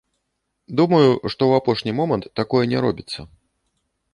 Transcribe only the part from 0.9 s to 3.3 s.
што ў апошні момант такое не робіцца.